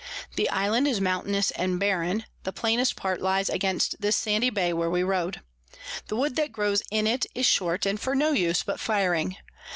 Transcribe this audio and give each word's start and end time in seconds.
The 0.35 0.49
Island 0.49 0.87
is 0.87 0.99
mountainous 0.99 1.51
and 1.51 1.79
barren, 1.79 2.25
the 2.41 2.51
plainest 2.51 2.95
part 2.95 3.21
lies 3.21 3.49
against 3.49 4.01
this 4.01 4.15
sandy 4.15 4.49
Bay 4.49 4.73
where 4.73 4.89
we 4.89 5.03
rode. 5.03 5.41
The 6.07 6.15
Wood 6.15 6.35
that 6.37 6.51
grows 6.51 6.81
in 6.89 7.05
it 7.05 7.27
is 7.35 7.45
short, 7.45 7.85
and 7.85 7.99
for 7.99 8.15
no 8.15 8.31
use 8.31 8.63
but 8.63 8.79
Firing. 8.79 9.37